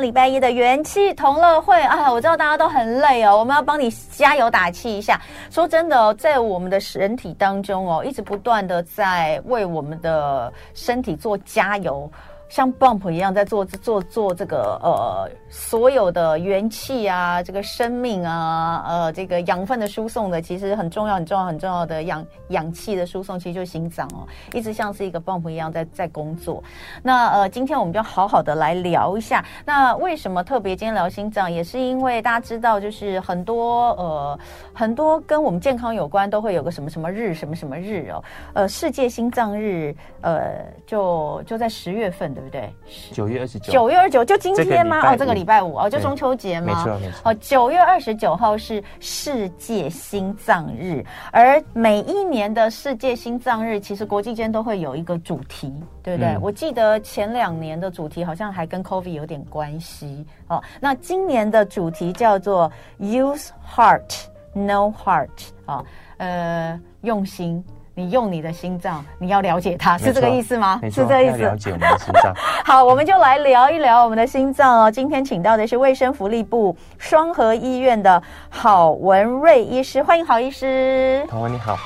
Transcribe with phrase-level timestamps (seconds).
[0.00, 2.10] 礼拜一的元气同乐会啊！
[2.10, 5.20] 我知道大家都很累哦，我们要帮你加油打气一下。
[5.50, 12.10] 说真的哦，在我们的身体当中哦，一直不断的在为我们的身体做加油。
[12.48, 26.62] 像 bump 一样在做做做这个呃所有的元气啊，这个生命啊，呃这个养分的输送的，其实很重要很重要很重要的氧氧气的输送，其实就是心脏哦，一直像是一个 bump 一样在在工作。
[27.02, 34.38] 那呃今天我们就好好的来聊一下，那为什么特别今天聊心脏，也是因为大家知道，就是很多呃
[34.72, 42.37] 很多跟我们健康有关，都会有个什么什么日什么什么日哦，呃世界心脏日，呃就就在十月份。
[42.38, 42.72] 对不对？
[43.10, 45.10] 九月二十九，九月二十九就今天吗？
[45.10, 46.66] 哦，这个礼拜五哦，就中秋节吗？
[46.66, 47.20] 没错，没错。
[47.24, 56.28] 哦，九月二十九号是世界心脏日，而每一年的世界心脏日，其实国际间都会有一个主题，对不对？
[56.34, 60.62] 嗯、我记得前两年的主题好像还跟 COVID 有点关系哦。
[60.78, 65.28] 那今年的主题叫做 Use Heart, No Heart
[65.66, 65.84] 啊、哦，
[66.18, 67.64] 呃，用心。
[67.98, 70.78] 你用你的心脏，你要了解它，是这个意思吗？
[70.84, 71.38] 是这个意思。
[71.38, 72.32] 了解我们的心脏。
[72.64, 74.88] 好，我们就来聊一聊我们的心脏哦。
[74.88, 81.26] 今天请到的是卫生福利部双和医院的郝文瑞医师，欢迎郝医师。
[81.28, 81.76] 同文你好。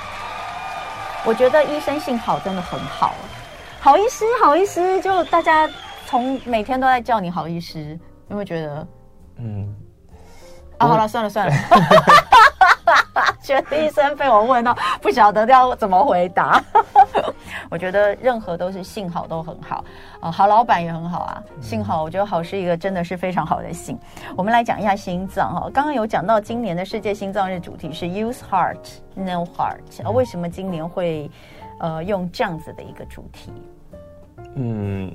[1.25, 3.15] 我觉得医生姓郝真的很好。
[3.81, 5.67] 郝医师，郝医师，就大家
[6.05, 8.87] 从每天都在叫你郝医师，有没有觉得？
[9.39, 9.75] 嗯。
[10.77, 11.55] 啊，好了，算了算了。
[13.43, 16.63] 觉得医生被我问到，不晓得要怎么回答。
[17.69, 19.85] 我觉得任何都是幸好都很好
[20.21, 21.43] 啊，好老板也很好啊。
[21.61, 23.99] 幸好，我觉得好是一个真的是非常好的幸。
[24.37, 28.79] 我们来讲一下心脏哈，刚刚有讲到今年的世界心脏日主题是 Use Heart
[29.15, 31.31] No Heart，为什么今年会
[31.81, 33.53] 呃用这样子的一个主题？
[34.55, 35.13] 嗯，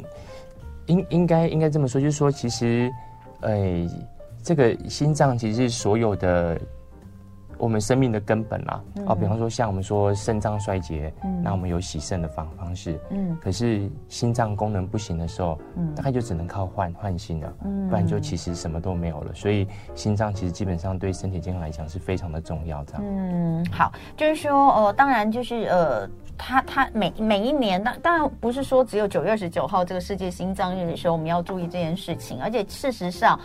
[0.87, 2.91] 应应该应该这么说，就是说其实，
[3.41, 3.87] 哎，
[4.43, 6.59] 这个心脏其实是所有的。
[7.57, 19.33] 我们生命的根本啊，啊，比方说像我们说肾脏衰竭，嗯，那我们有洗肾的方方式，嗯，可是心脏功能不行的时候，嗯，大概就只能靠换换心了，嗯，不然就其实什么都没有了。
[19.33, 23.01] 所以心脏其实基本上对身体健康来讲是非常的重要，这样。
[23.03, 33.39] 嗯，好，就是说，呃，当然就是呃，他他每每一年，那当然不是说只有九月二十九号这个世界心脏日的时候我们要注意这件事情，而且事实上。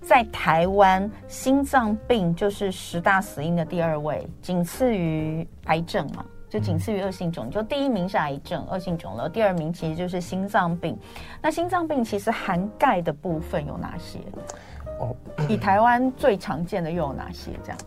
[0.00, 10.96] 在台湾，心脏病就是十大死因的第二位，仅次于癌症嘛，就仅次于恶性肿，就第一名是癌症、恶性肿瘤，第二名其实就是心脏病。
[11.42, 14.18] 那心脏病其实涵盖的部分有哪些？
[14.98, 15.14] 哦，
[15.48, 17.50] 以台湾最常见的又有哪些？
[17.62, 17.78] 这样？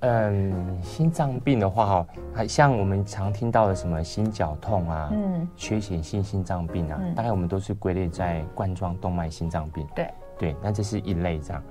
[0.00, 9.84] 嗯，心脏病的话哈，还像我们常听到的什么心绞痛啊，嗯，缺血性心脏病啊，嗯，大概我们都是归类在冠状动脉心脏病。
[9.94, 10.08] 对。
[10.38, 11.62] 对，那这是一类这样，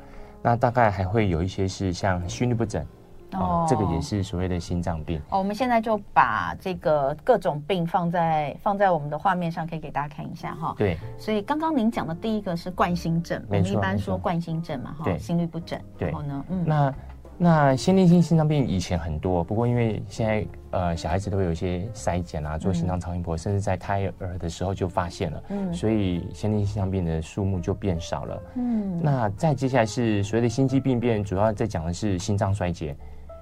[0.41, 2.85] 那大概还会有一些是像心律不整，
[3.33, 5.21] 哦，这个也是所谓的心脏病。
[5.29, 10.73] 哦，我们现在就把这个各种病放在放在我们的画面上，可以给大家看一下哈。
[10.77, 15.79] 对，所以刚刚您讲的第一个是冠心症，我们一般说冠心症嘛，哈，心律不整。
[15.97, 16.93] 对，然后呢，嗯，那。
[17.37, 29.01] 那先天性心脏病以前很多，不过因为现在呃小孩子都会有一些筛检啊，做心脏超音波，嗯、甚至在胎儿的时候就发现了，嗯，所以先天性心脏病的数目就变少了，嗯。
[29.03, 32.95] 那再接下来是所谓的心肌病变，主要在讲的是心脏衰竭。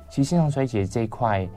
[0.09, 1.47] 其实心脏衰竭这一块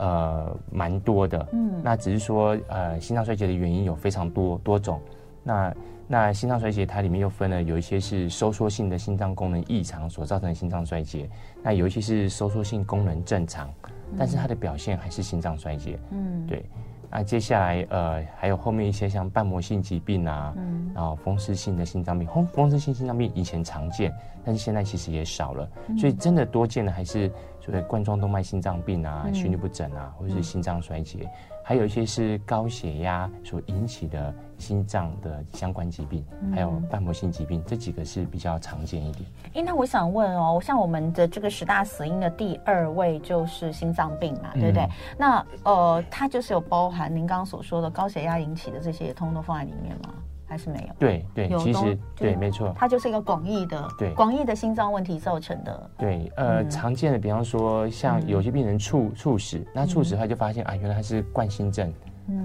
[0.00, 1.80] 呃蛮多的，嗯。
[1.84, 5.00] 那只是说呃心脏衰竭的原因有非常多多种，
[5.44, 5.72] 那。
[6.08, 11.28] 那心脏衰竭它里面又分了，有一些是收缩性的心脏功能异常所造成的心脏衰竭，
[11.62, 13.68] 那有一些是收缩性功能正常，
[14.16, 15.98] 但是它的表现还是心脏衰竭。
[16.10, 16.64] 嗯，对。
[17.08, 24.12] 那接下来呃还有后面一些像瓣膜性疾病啊，嗯，然后风湿性的心脏病，风风湿性心脏病以前常见，
[24.44, 27.30] 但是现在其实也少了，所以真的多见的还是
[27.60, 31.28] 所谓冠状动脉心脏病啊、心律不整啊，或者是心脏衰竭。
[31.68, 39.28] 还有一些是高血压所引起的心脏的相关疾病，嗯、还有瓣膜性疾病，这几个是比较常见一点。
[39.54, 44.84] 哎，那我想问哦，像我们的这个十大死因的第二位就是心脏病嘛，对不对？
[44.84, 50.14] 嗯、那呃，它就是有包含您刚刚所说的高血压引起的这些，通通都放在里面吗？
[50.46, 50.94] 还是没有？
[50.98, 55.90] 对对，其实对，没错，它就是一个广义的，对，广义的心脏问题造成的。
[55.98, 61.92] 对，呃，嗯、常见的，比方说像有些病人猝猝死，那猝死他就发现啊，原来他是冠心症。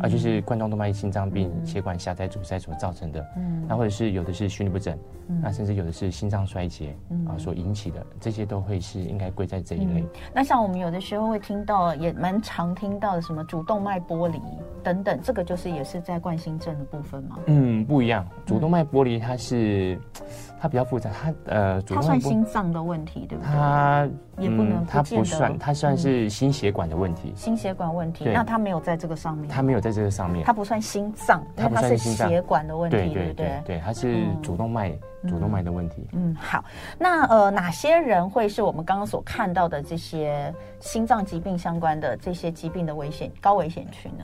[0.01, 4.97] 啊，就是冠状动脉心脏病、血管狭窄阻塞所造成的，嗯，那或者是有的是心律不整，
[5.41, 6.95] 那甚至有的是心脏衰竭
[7.27, 10.03] 啊所引起的，这些都会是应该归在这一类。
[10.33, 14.39] 那像我们有的时候会听到，也蛮常听到的，什么主动脉剥离，
[14.83, 17.39] 等等，这个就是也是在冠心症的部分吗？
[17.47, 18.27] 嗯，不一样。
[18.45, 20.29] 主动脉剥离它是、嗯、
[20.61, 23.51] 它比较复杂，它呃，主动脉它算心脏的问题，对不对？
[23.51, 27.33] 它也不能它不算，它算是心血管的问题。
[27.35, 29.49] 心血管问题，那它没有在这个上面。
[29.49, 30.45] 它没有在这个上面。
[30.45, 34.91] 它不算心脏，它不算心脏，血管的问题，对对对对，对，它是主动脉、
[35.23, 36.07] 嗯、主动脉的问题。
[36.11, 36.63] 嗯，好，
[36.99, 44.23] 那呃，哪些人会是我们刚刚所看到的这些心脏疾病相关的这些疾病的危险高危险群呢？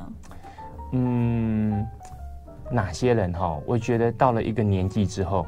[0.91, 1.83] 嗯，
[2.69, 3.57] 哪些人哈？
[3.65, 5.47] 我觉得到了一个年纪之后，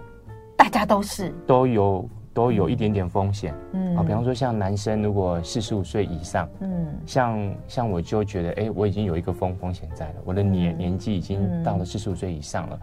[0.59, 3.55] 大家都是都有都有一点点风险。
[3.71, 12.79] 嗯，啊，比方说像男生，如果四十五岁以上，嗯，像像我就觉得，哎，我已经有一个风风险在了，我的年、嗯、年纪已经到了四十五岁以上了，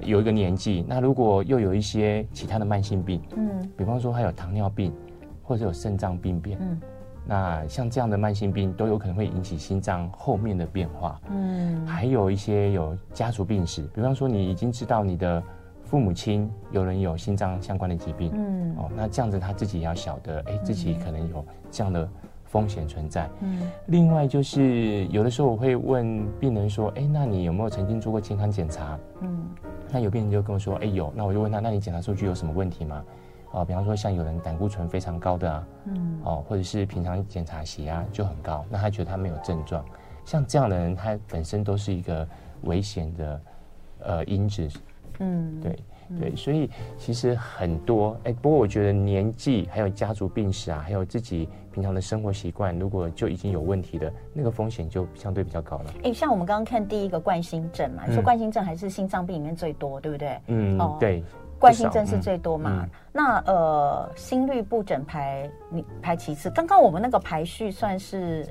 [0.00, 0.82] 有一个年纪。
[0.88, 4.90] 那如果又有一些其他的慢性病，嗯，比方说还有糖尿病，
[5.42, 6.80] 或者有肾脏病变，嗯。
[7.30, 15.42] 那像这样的慢性病都有可能会引起心脏后面的变化，嗯，还有一些有家族病史，比方说你已经知道你的
[15.88, 22.06] 父母亲有人有心脏相关的疾病，嗯，哦，那这样子他自己要晓得，哎，自己可能有这样的
[22.44, 28.98] 风险存在，嗯，另外就是有的时候我会问病人说，哎，那你有没有曾经做过健康检查？
[29.22, 29.48] 嗯，
[29.90, 33.02] 那有病人就跟我说，哎，有，那我就问他，那你检查数据有什么问题吗？
[33.52, 39.82] 哦，比方说像有人胆固醇非常高的啊，嗯，哦，或者是平常检查血压就很高，那他觉得他没有症状，
[40.26, 42.28] 像这样的人，他本身都是一个
[42.64, 43.40] 危险的
[44.00, 44.68] 呃因子，
[45.18, 45.78] 嗯，对
[46.20, 55.94] 对，所以其实很多，哎，不过我觉得年纪还有家族病史啊，还有自己平常的生活习惯，如果就已经有问题的，那个风险就相对比较高了。
[56.04, 60.40] 哎，像我们刚刚看第一个冠心症嘛，你说冠心症还是心脏病里面最多，对不对？
[60.46, 61.22] 嗯，哦、对。
[61.60, 62.84] 冠心症是最多嘛？
[62.84, 66.48] 嗯、那呃，心律不整排你排其次。
[66.50, 68.46] 刚刚我们那个排序算是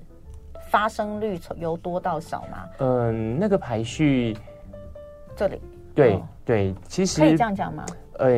[0.69, 2.65] 发生率从由多到少吗？
[2.79, 4.35] 嗯，那个排序
[5.37, 5.61] 这里
[5.97, 7.83] 对、哦、对，其实可以这样讲吗？
[8.19, 8.29] 呃，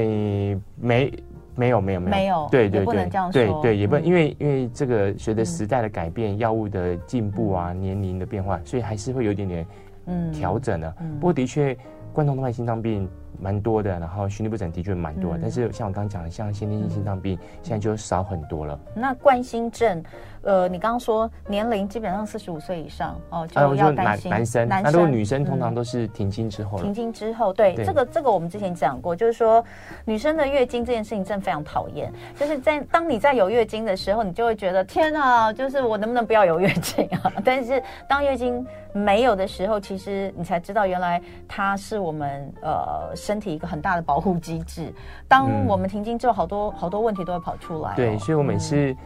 [0.76, 1.14] 没
[1.56, 2.10] 没有没有没有。
[2.10, 9.66] 没有，对对对，不能这样说，对对，也不能、嗯、因为因为这个随着时代的改变，药、嗯、物的进步啊，嗯、年龄的变化，所以还是会有一点点
[10.06, 10.32] 嗯。
[10.32, 10.96] 调整的。
[11.02, 11.78] 嗯、不过的确，
[12.14, 13.08] 冠状动脉心脏病。
[13.40, 18.78] 蛮多的，然后心律不整的确蛮多但是像我刚刚讲的，像先天性心脏病、嗯、现在就少很多了。
[18.94, 20.04] 那冠心症，
[20.42, 24.30] 呃，你刚刚说年龄基本上四十五岁以上哦，就要担心。
[24.30, 26.84] 男生，男生，那如果女生通常都是停经之后、嗯。
[26.84, 29.64] 停经之后，对，对这个这个我们之前讲过，就是说
[30.04, 37.32] 女生的月经这件事情真的非常讨厌，就是在当你在有月经的时候，你就会觉得天啊，就是我能不能不要有月经啊？
[37.46, 43.16] 但是当月经没有的时候，其实你才知道原来它是我们呃。
[43.30, 44.92] 身体一个很大的保护机制，
[45.28, 47.94] 当我们停经之后，好多好多问题都会跑出来、哦。
[47.96, 48.98] 对，所以我每次、嗯、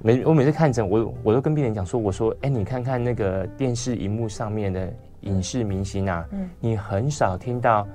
[0.00, 4.92] 每我每次看诊，我我都跟病人讲说，我说，哎，你看看那个电视荧幕上面的
[5.22, 7.88] 影视明星啊，嗯，你很少听到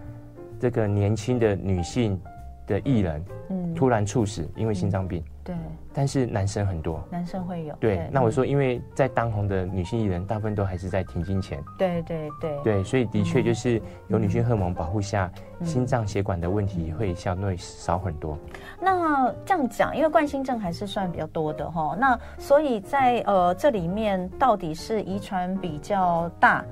[0.60, 2.20] 这个年轻的女性
[2.68, 5.22] 的艺人，嗯，突然猝死，因为心脏病。
[5.22, 5.54] 嗯对，
[5.94, 7.76] 但是男生很多，男生会有。
[7.76, 11.62] 对，对那我说，因为在当红的女性艺人，大部分都还是在停经前。
[11.78, 12.58] 对对对。
[12.64, 15.30] 对，所以的确就是有女性荷尔蒙保护下，
[15.60, 18.38] 嗯、心脏血管的问题会相对少很多。
[18.80, 21.94] 那这样讲，因为冠心症还是算比较多的哈。
[22.00, 26.64] 那所以在呃这里面，到底是遗传比较大？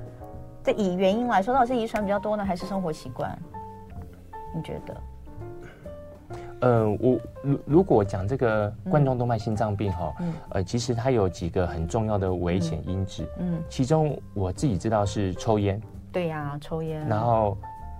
[0.64, 3.38] 这以原因来说，到底是遗传比较多呢，还是生活习惯？
[4.56, 4.96] 你觉得？
[6.62, 13.64] 呃，我如如果讲这个冠状动脉心脏病哈，嗯、呃，其实它有几个很重要的危险因子，嗯，嗯。
[13.68, 17.58] 其中我自己知道是抽烟，对呀、啊，抽烟，然后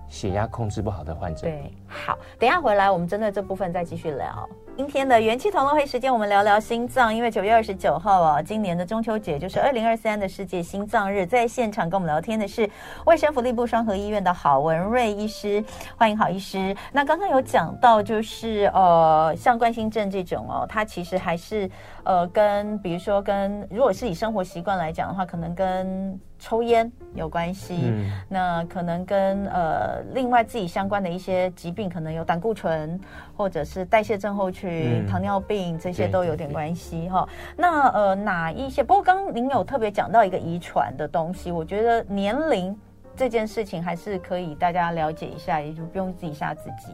[0.08, 4.48] 血压控制不好的患者，对，好，等一下回来我们针对这部分再继续聊。
[4.74, 7.14] 今天的元气同乐会时间，我们聊聊心脏。
[7.14, 11.26] 因为九月二十九号啊，今年的中秋节就是二零二三的世界心脏日。
[11.26, 12.68] 在现场跟我们聊天的是
[13.04, 15.62] 卫生福利部双和医院的郝文瑞医师，
[15.94, 16.74] 欢迎郝医师。
[16.90, 21.70] 那刚刚有讲到，就是呃，像冠心症这种哦，它其实还是
[22.02, 27.78] 呃，跟比如说跟如果是以生活习惯来讲的话，可能跟抽烟有关系。
[27.84, 32.98] 嗯，那可能跟呃另外自己相关的一些疾病，可能有胆固醇
[33.36, 35.04] 或者是代谢症候群。
[35.04, 37.28] 嗯、糖尿病这些都有点关系哈。
[37.56, 38.82] 那呃，哪一些？
[38.82, 42.76] 不过刚刚您有特别讲到一个遗传的东西，我觉得年龄
[43.14, 46.92] 这件事情还是可以大家了解一下，也就不用自己吓自己。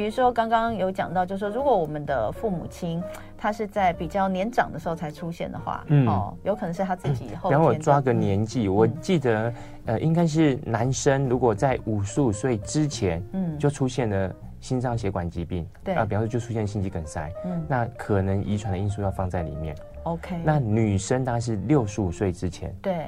[0.00, 3.02] 比如说刚刚有讲到，就是说如果我们的父母亲
[3.36, 7.52] 他是在比较年长的时候才出现的话，嗯、哦，有可能是他自己后天。
[7.52, 9.52] 然后我抓个年纪，嗯、我记得
[9.84, 14.34] 呃，应该是男生如果在五十五岁之前，嗯，就出现了。
[14.60, 19.74] 心脏血管疾病，对啊，比方说就出现心肌梗塞，嗯，那可能遗传的因素要放在里面。
[20.02, 23.06] OK，那女生大概是六十五岁之前，对，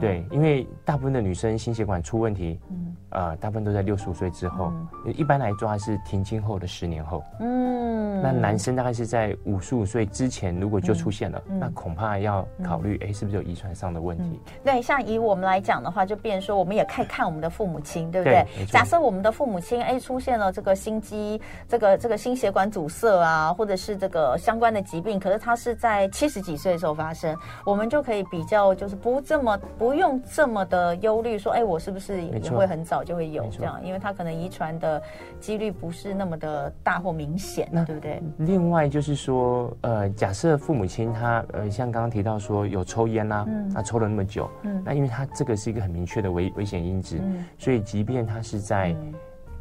[0.00, 4.72] 对，因为大部分的女生心血管出问题，嗯，呃，大部分都在六十五岁之后，
[5.04, 14.24] 嗯、一般来抓是停经后的十年后，嗯，那男生大概是在五十五岁之前，如果就出现了，嗯、那恐怕要考虑，哎、嗯，是不是有遗传上的问题？
[14.24, 18.46] 嗯、对，像以我们来讲的话，就变成说，我们也可以看我们的父母亲，对不对？
[18.56, 30.00] 对，假设我们的父母亲，哎，出现了这个心肌，这个这个心血管阻塞啊，或者是这个相关的疾病，可是他是在七十几岁的时候发生，我们就可以比较，就是不这么不。
[30.00, 33.78] 用这么的忧虑，说，哎，我是不是也会很早就会有这样？
[33.84, 35.02] 因为他可能遗传的
[35.38, 38.22] 几率不是那么的大或明显，对不对？
[38.38, 48.96] 另外就是说，呃，假设父母亲他，呃，像刚刚提到说有抽烟啦、啊，嗯、他抽了那么久，嗯，那因为他这个是一个很明确的危危险因子，嗯、所以即便他是在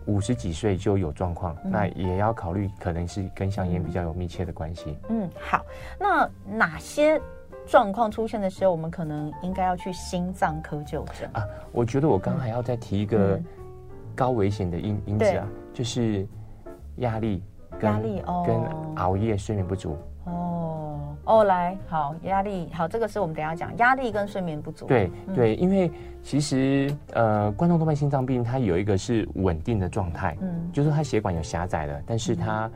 [0.05, 4.97] 五十几岁就有状况，嗯、那也要考虑可能是跟香烟比较有密切的关系。
[5.09, 5.65] 嗯，好，
[5.99, 7.19] 那哪些？
[7.69, 11.45] 状况出现的时候，我们可能应该要去心脏科就诊啊。
[11.71, 13.39] 我觉得我刚刚还要再提一个
[14.15, 16.27] 高危险的因因子啊，就是
[16.97, 17.43] 压力、
[17.81, 19.95] 压力哦，跟熬夜、睡眠不足
[20.25, 21.43] 哦哦。
[21.43, 24.87] 来，好，压力好，这个是我们等一下讲压力跟睡眠不足。
[24.87, 25.91] 对对，因为
[26.23, 32.67] 其实呃，冠状动脉心脏病它有一个是稳定的状态，嗯，就是它血管有狭窄了，但是它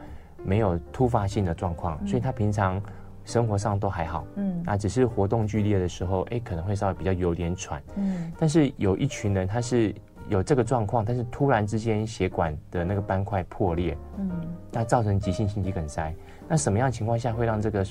[0.43, 2.79] 没有突发性的状况，所以它平常。
[3.25, 9.94] 生活上都还好，嗯，那只是活动剧烈的时候，哎，可能会稍微比较有点喘，嗯，但是有一群人他是
[10.30, 14.30] 有这个状况，但是突然之间血管的那个斑块破裂，嗯，
[14.72, 16.13] 那造成急性心肌梗塞，
[16.48, 17.86] 那什么样的情况下会让这个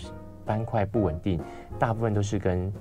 [0.45, 1.41] 斑块不稳定？
[1.79, 2.73] 大部分都是跟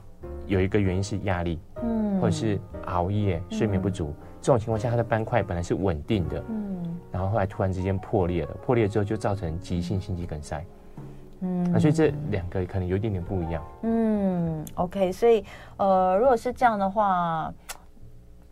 [0.47, 10.65] 有一个原因是压力，嗯，或者是熬夜、睡眠不足，嗯，这种情况下，它的斑块本来是稳定的，嗯，然后后来突然之间破裂了，破裂之后就造成急性心肌梗塞。
[11.41, 13.63] 嗯，所以这两个可能有一点点不一样。
[13.81, 15.43] 嗯，OK，所以
[15.77, 17.51] 呃，如果是这样的话，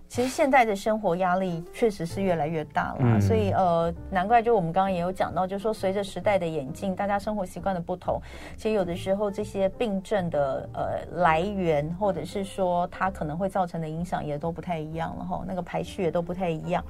[0.07, 2.97] 其实现在的生活压力确实是越来越大了。
[3.01, 8.19] 嗯、所以呃，难怪就我们刚刚也有讲到，就是说随着时代的演进，大家生活习惯的不同，
[8.57, 15.43] 其实有的时候这些病症的呃来源，或者是说它可能会造成的影响，也都不太一样了哈。
[15.47, 16.83] 那个排序也都不太一样。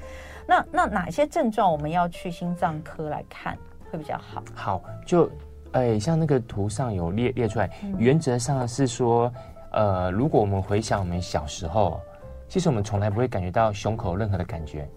[0.47, 3.57] 那那哪些症状我们要去心脏科来看
[3.91, 4.41] 会比较好？
[4.55, 5.29] 好，就。
[5.73, 9.31] 哎，像那个图上有列列出来，原则上是说，
[9.71, 12.01] 呃，如果我们回想我们小时候，
[12.47, 14.87] 其实我们从来不会感觉到胸口任何的感觉，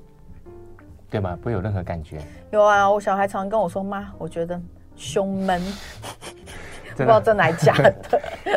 [1.10, 1.36] 对吗？
[1.40, 2.18] 不会有任何感觉。
[2.50, 4.58] 有啊，我小孩常跟我说：“妈，我觉得
[4.96, 5.60] 胸闷。
[6.96, 7.94] ”不知道真的还假的？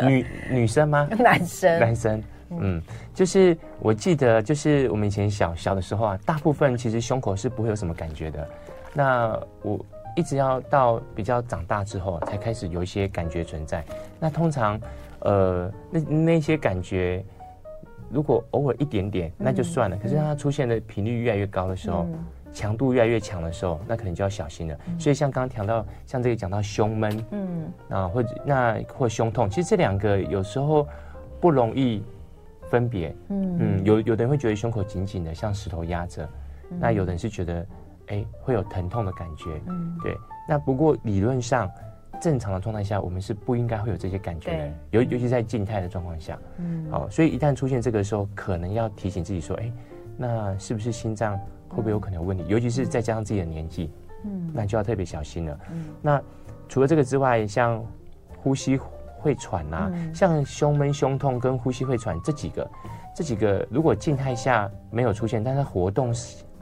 [0.06, 1.08] 女女生吗？
[1.18, 1.80] 男生。
[1.80, 2.22] 男生。
[2.48, 2.80] 嗯，
[3.12, 8.48] 就是我记得，就是我们以前小小的时候啊，大部分其实胸口是不会有什么感觉的。
[8.94, 9.78] 那我。
[10.16, 13.84] 一直要到比较长大之后，才开始有一些感觉存在。
[14.18, 14.80] 那通常，
[15.20, 17.22] 呃，那那些感觉，
[18.10, 19.94] 如果偶尔一点点，那就算了。
[19.94, 24.78] 嗯、可是它出现的频率越来越高的时候，嗯、强度越来越强的时候，那可能就要小心了。
[24.88, 30.88] 嗯、所以像刚刚讲到，像这个讲到胸闷，嗯，啊，或者那或胸痛，其实这两个有时候
[31.38, 32.02] 不容易
[32.70, 33.14] 分别。
[33.28, 36.24] 嗯嗯，有有的人会觉得胸口紧紧的，像石头压着；
[36.70, 37.66] 嗯、那有的人是觉得。
[38.08, 40.16] 哎，会有疼痛的感觉，嗯，对。
[40.48, 41.70] 那不过理论上，
[42.20, 47.10] 正常的状态下，我们是不应该会有这些感觉的，对尤尤其在静态的状况下，嗯，好。
[47.10, 49.72] 所以一旦出现这个时候，可能要提醒自己说，哎，
[50.16, 51.36] 那是不是心脏
[51.68, 52.44] 会不会有可能有问题？
[52.44, 53.90] 嗯、尤其是再加上自己的年纪，
[54.24, 55.58] 嗯，那就要特别小心了。
[55.72, 56.22] 嗯，那
[56.68, 57.84] 除了这个之外，像
[58.36, 58.78] 呼吸
[59.18, 62.70] 会喘啊，嗯、像胸闷、胸痛跟呼吸会喘这几个，
[63.14, 66.14] 这几个如果静态下没有出现，但是活动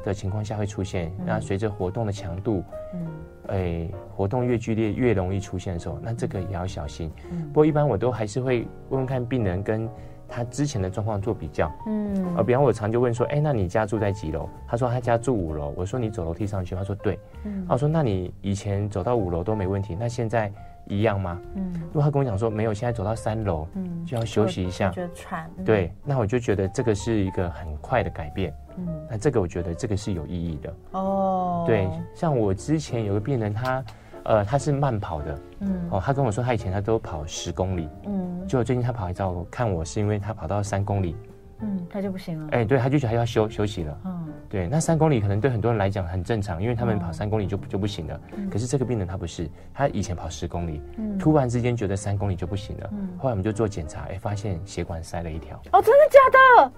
[0.04, 3.06] 的情况下会出现，那随着活动的强度，嗯，
[3.48, 7.10] 哎，活动越剧烈越容易出现的时候，那这个也要小心。
[7.30, 9.88] 嗯，不过一般我都还是会问问看病人跟
[10.28, 14.48] 他之前的状况做比较，嗯，啊，比方我常就问说，哎，那你家住在几楼？
[14.66, 15.72] 他说他家住五楼。
[15.76, 16.74] 我说你走楼梯上去？
[16.74, 17.18] 他说对。
[17.44, 20.50] 嗯，我说那你以前走到五楼都没问题，那现在
[20.86, 21.40] 一样吗？
[21.54, 25.50] 嗯，如果他跟我讲说没有，现在走到三楼，嗯，就要休息一下，觉得喘。
[25.64, 28.54] 对，那我就觉得这个是一个很快的改变。
[28.76, 30.74] 嗯，那这个我觉得这个是有意义的。
[30.92, 31.64] 哦。
[31.66, 33.84] 对，像我之前有个病人，他，
[34.24, 41.16] 呃，他是慢跑的，嗯，哦，他跟我说他以前他都跑十公里，嗯，结果最近他跑一遭看我是因为他跑到三公里，
[41.60, 48.20] 嗯，他就不行了，哎，对，他就觉得他要休休息了，嗯，对，那三公里可能对很多人来讲很正常，因为他们跑三公里就就不行了，
[48.50, 56.18] 可是这个病人他不是，他以前跑十公里，嗯，突然之间觉得三公里就不行了，嗯，后来我们就做检查，哎，发现血管塞了一条，哦，真的假
[56.66, 56.72] 的？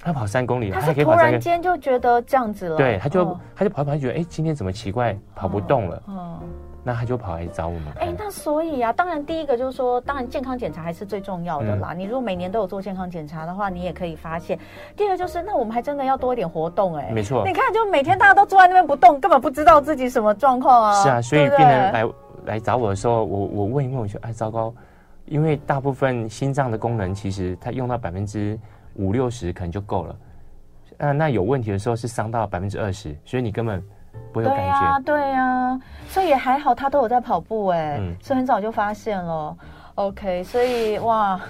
[0.00, 6.02] 他跑三公里，他突然间就觉得这样子了，对，他就他就跑跑，觉得哎，今天怎么奇怪，跑不动了？
[6.08, 6.40] 嗯，
[6.86, 7.84] 那他就跑来找我们。
[7.98, 11.94] 哎，那所以啊，当然第一个就是说，当然健康检查还是最重要的啦。
[11.94, 14.58] 嗯、你如果每年都有做健康检查的话，你也可以发现。
[14.94, 17.12] 第二个就是，那我们还真的要多一点活动哎、欸。
[17.12, 17.42] 没错。
[17.46, 21.02] 你看，就每天大家都坐在那边不动，根本不知道自己什么状况啊。
[21.02, 22.04] 是啊，所以病人来
[22.44, 24.74] 来找我的时候，我我问一问，我就哎糟糕，
[25.24, 28.58] 因为大部分心脏的功能其实它用到百分之
[28.96, 30.16] 五六十可能就够了。
[30.98, 33.82] 呃，那有问题的时候是伤到百分之二十，所以你根本。
[34.32, 34.62] 不会有感觉。
[34.62, 39.56] 对呀、啊，对呀、啊，所以也还好，他都有在跑步哎，嗯、所以很早就发现了。
[39.94, 41.40] OK，所以哇。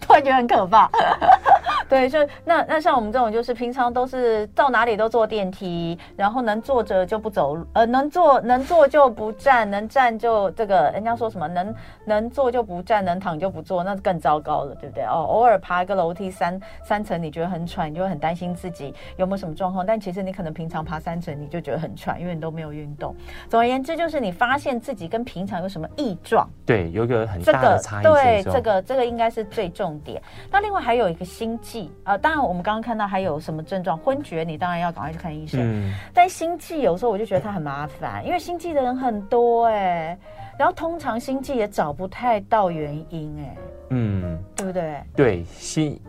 [0.10, 0.90] 突然觉得很可怕，
[1.88, 15.04] 对，就那那像我们这种，就是平常都是到哪里都坐电梯，然后能坐着就不走，呃，能坐能坐就不站，能站就这个，人家说什么能能坐就不站，能躺就不坐，那更糟糕了，对不对？
[15.04, 23.14] 哦，偶尔爬一个楼梯三三层，你觉得很喘，你就会很担心自己有没有什么状况，但其实你可能平常爬三层你就觉得很喘，因为你都没有运动。
[23.48, 29.89] 总而言之，就是你发现自己跟平常有什么异状，对，有一个很大的差异，这个，对，这个这个应该是最重。
[29.90, 30.22] 重点。
[30.52, 35.60] 那另外还有一个心悸啊，当然我们刚刚看到还有什么症状，昏厥，你当然要赶快去看医生。
[35.60, 40.18] 嗯，但心悸有时候我就觉得它很麻烦，因为心悸的人很多哎、欸，
[40.56, 43.56] 然后通常心悸也找不太到原因哎、欸，
[43.88, 45.02] 嗯，对不对？
[45.16, 46.00] 对，心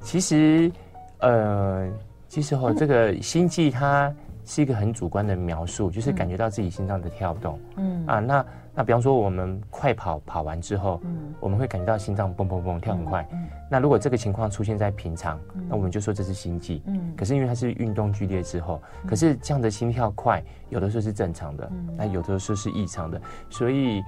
[0.00, 0.72] 其实
[1.18, 1.86] 呃，
[2.28, 4.10] 其实哦，这个心悸它
[4.46, 8.44] 是一个很主观的描述，就是感觉到自己心脏的跳动，嗯啊那。
[8.74, 13.26] 那比方说，我们快跑跑完之后，嗯，我们会感觉到心脏蹦蹦蹦跳很快。
[13.30, 15.38] 嗯，那如果这个情况出现在平常，
[15.68, 16.82] 那我们就说这是心悸。
[16.86, 24.02] 嗯，可是因为它是运动剧烈之后，可是这样的心跳快，有的时候是正常的，那有的时候是异常的，所以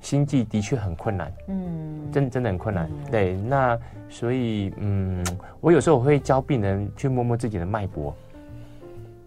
[0.00, 1.30] 心悸的确很困难。
[1.48, 2.90] 嗯，真真的很困难。
[3.10, 5.22] 对，那所以嗯，
[5.60, 8.14] 我有时候我会教病人去摸摸自己的脉搏。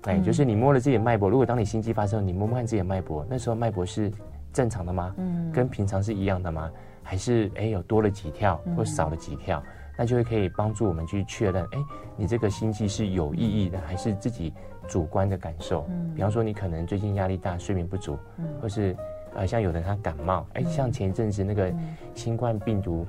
[0.05, 4.11] 哎，就是你摸了自己的脉搏，如果当你心悸发生，你摸摸看自己的脉搏，那时候脉搏是。
[4.53, 5.13] 正常的吗？
[5.17, 6.69] 嗯，跟平常是一样的吗？
[7.03, 9.59] 还是哎、欸、有多了几跳或少了几跳？
[9.59, 9.65] 嗯、
[9.97, 14.53] 那就会可以帮助我们去确认，哎、欸，你这个心悸是有意义的，还是自己
[14.87, 15.85] 主观的感受？
[15.89, 18.95] 嗯，比方说你可能最近压力大，睡眠不足，嗯，或是
[19.33, 21.73] 呃像有的人他感冒，哎、欸，像前一阵子那个
[22.13, 23.05] 新冠病毒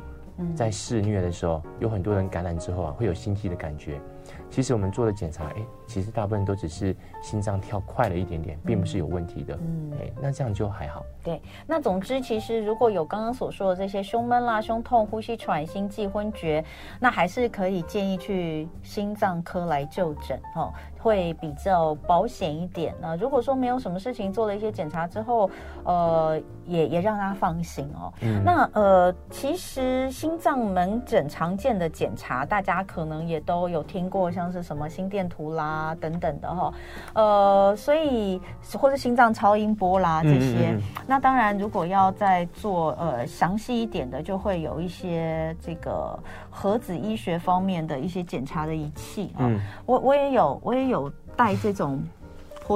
[0.57, 4.01] 在肆虐的时候，有很多人感染之后啊，会有心悸的感觉。
[4.49, 5.57] 其实我们做的检查，哎，
[5.93, 9.57] 其实大部分都只是心脏跳快了一点点，并不是有问题的。
[9.57, 11.05] 嗯，哎，那这样就还好。
[11.25, 16.63] 对，那总之，其实如果有刚刚所说的这些胸闷啦、胸痛、呼吸喘、心悸、昏厥，
[17.01, 22.95] 那还是可以建议去心脏科来就诊哦，会比较保险一点。
[23.01, 25.49] 那如果说没有什么事情，做了一些检查之后，
[25.85, 28.13] 呃，也也让他放心哦。
[28.21, 28.43] 嗯。
[28.45, 34.43] 那呃，其实心脏门诊常见的检查，大家可能也都有听过，像。
[34.43, 35.63] 像是什么心电图啦
[36.01, 36.75] 等等的哈，
[37.15, 38.41] 呃，所以
[38.75, 46.19] 或者心脏超音波啦这些，嗯嗯嗯，那当然如果要再做呃详细一点的，就会有一些这个
[46.51, 49.41] 核子医学方面的一些检查的仪器啊。
[49.41, 52.03] 嗯、我我也有我也有带这种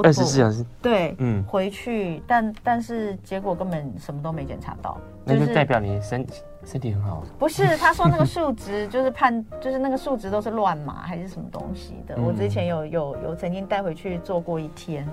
[0.03, 6.41] 二十四小时对，嗯，回去，但但是结果根本什么都没检查到，那就代表你身体。
[6.67, 7.77] 身体很好，不是？
[7.77, 12.15] 他说那个数值就是判， 就是那个数值都是乱码还是什么东西的？
[12.17, 15.07] 嗯、我之前有有有曾经带回去做过一天。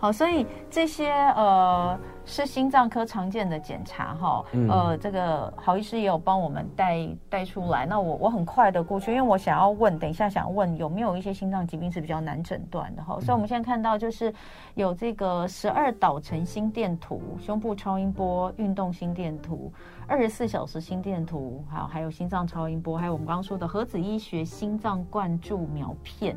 [0.00, 7.84] 好，所以这些呃是心脏科常见的检查哈，呃，这个郝医师也有帮我们带带出来。
[7.84, 13.20] 那我我很快的过去，因为我想要问，等一下想问有没有一些心脏疾病是比较难诊断的哈。
[13.20, 14.32] 所以我们现在看到就是
[14.74, 19.70] 有这个十二导程心电图、胸部超音波、运动心电图、
[20.06, 26.34] 二十四小时心电图，好还有心脏超音波，还有我们刚刚说的核子医学心脏灌注秒片。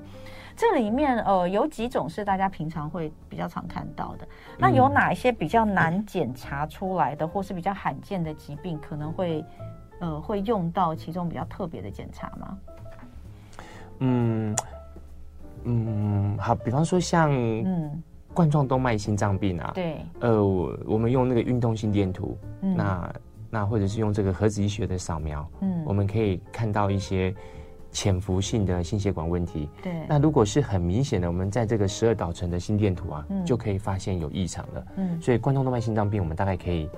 [0.56, 9.44] 这里面呃有几种是大家平常会比较常看到的，那有哪一些比较难检查出来的，或是比较罕见的疾病，可能会
[10.00, 12.58] 呃会用到其中比较特别的检查吗？
[14.00, 14.56] 嗯
[15.64, 18.04] 嗯，好，比方说像嗯。
[18.34, 23.14] 冠状动脉心脏病啊，对，呃我我们用那个运动心电图，嗯、那
[23.52, 27.32] 那或者是用这个核子医学的扫描，嗯，我们可以看到一些。
[27.94, 34.86] 潜伏性的心血管问题，对，那如果是很明显的，我们在这个十二导程的心电图啊，嗯、就可以发现有异常了。
[34.98, 36.90] 嗯，所以冠状动脉心脏病，我们大概可以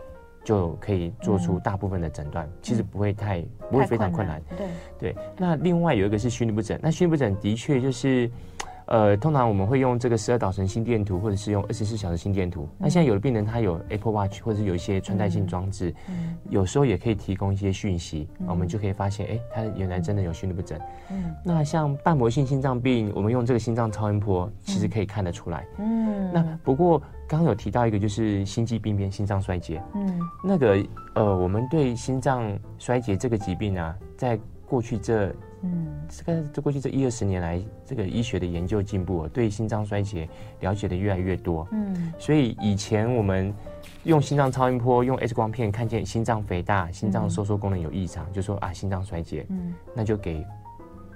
[0.44, 4.42] 就可以做出大部分的诊断，嗯、其实不会太不会非常困难。
[4.48, 8.32] 困难对对，那另外有一个是心律不整，那心律不整的确就是。
[8.88, 12.64] 呃，通常我们会用这个十二导程心电图，或者是用二十四小时心电图。
[12.64, 20.80] 嗯、那现在有的病人他有 Apple Watch，或者是有一些穿戴性装置，嗯、有时候也可以提供一些讯息，嗯、我们就可以发现，哎，他原来真的有心律不整。
[21.12, 25.66] 嗯，那像瓣膜性心脏病，我们用这个心脏超音波，其实可以看得出来。
[25.80, 29.82] 嗯，那不过刚刚有提到一个就是心肌病变、心脏衰竭。
[29.96, 32.44] 嗯，那个呃，我们对心脏
[32.78, 35.34] 衰竭这个疾病啊，在过去这
[35.66, 41.68] 嗯，这个这过去这一二十年来，这个医学的研究进步，对心脏衰竭了解的越来越多。
[41.72, 43.54] 嗯，所以以前我们
[44.04, 49.46] 用心脏超音波、用 X 光片看见心脏肥大、心脏收缩功能有异常，嗯、就说啊，心脏衰竭。
[49.50, 50.46] 嗯，那就给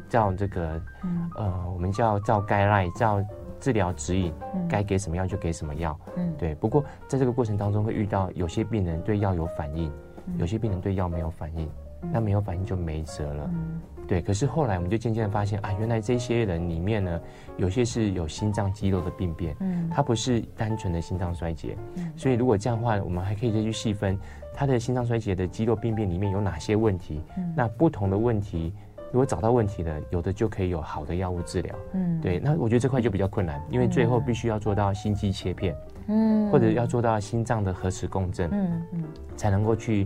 [0.10, 3.24] 照这个，嗯、呃，我们叫照 guideline 照。
[3.62, 4.34] 治疗指引，
[4.70, 6.00] 该给什么药就给什么药。
[6.16, 6.56] 嗯，对。
[6.56, 9.92] 不过在这个过程当中，会遇到有些病人对药有反应，
[10.28, 11.70] 嗯、有些病人对药没有反应。
[12.04, 13.52] 嗯、那没有反应就没辙了。
[13.54, 14.22] 嗯、对。
[14.22, 17.22] 可是后来我们就渐渐的发现啊，原来这些人里面呢，
[17.58, 19.56] 有些是有心脏肌肉的病变。
[19.60, 21.78] 嗯，它不是单纯的心脏衰竭。
[21.96, 24.18] 嗯，所以如果这样的话，我们还可以再去细分
[24.54, 27.22] 他的心脏衰竭的肌肉病变里面有哪些问题。
[27.38, 28.74] 嗯，那不同的问题。
[29.12, 31.76] 如果找到问题了，有的就可以有好的药物治疗。
[31.94, 35.76] 嗯，对，那我觉得这块就比较困难，因为最后必须要做到心肌切片，
[36.10, 39.04] 嗯，或者要做到心脏的核磁共振，嗯嗯，
[39.36, 40.06] 才能够去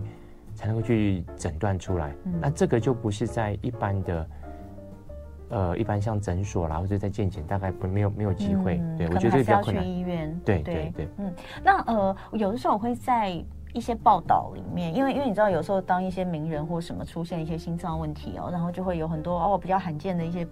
[0.54, 2.14] 才能够去诊断出来。
[2.24, 4.28] 嗯，那这个就不是在一般的，
[5.50, 8.78] 呃，一般像诊所啦，或者在健检，大概不没有没有机会。
[8.82, 9.84] 嗯，对，我觉得这个比较困难。
[9.84, 10.40] 去医院。
[10.44, 13.44] 对对对，对，嗯，那呃，有的时候我会在。
[13.74, 20.46] 一些报道里面，因为因为你知道，有时候当一些名人或什么出现一些心脏问题哦，然后就会有很多哦比较罕见的一些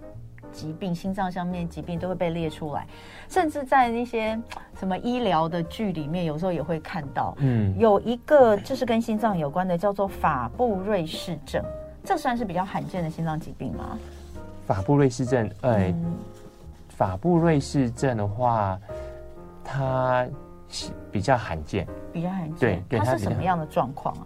[0.53, 2.87] 疾病，心脏上面疾病都会被列出来，
[3.27, 4.39] 甚至在那些
[4.79, 7.35] 什么医疗的剧里面，有时候也会看到。
[7.39, 11.61] 嗯，有一个就是跟心脏有关的，叫做法布瑞氏症，
[12.05, 13.97] 这算是比较罕见的心脏疾病吗？
[14.65, 16.15] 法布瑞氏症，呃，嗯、
[16.87, 18.79] 法布瑞氏症的话，
[19.63, 20.25] 它。
[21.11, 22.57] 比较罕见，比较罕见。
[22.57, 24.25] 对，对，它是什么样的状况啊？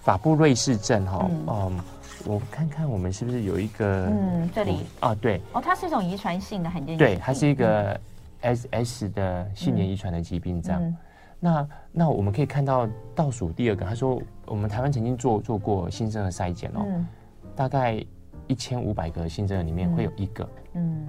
[0.00, 1.80] 法布瑞氏症哈，嗯，嗯，
[2.26, 4.78] 我看看我们是不是有一个，嗯，这里。
[5.00, 8.00] 啊，对，哦，它是一种遗传性的罕见疾病，对，它是一个
[8.40, 10.82] S S 的性年遗传的疾病这样。
[10.82, 10.96] 嗯，
[11.40, 17.06] 那那我们可以看到倒数第二个，他说我们台湾曾经做做过新生儿筛检哦，嗯，
[17.54, 18.04] 大概
[18.46, 21.06] 一千五百个新生儿里面会有一个，嗯，